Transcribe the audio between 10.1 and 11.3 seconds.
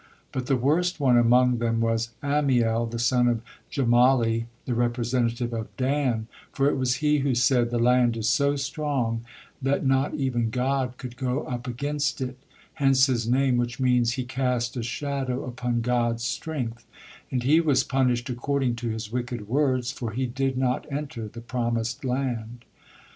even God could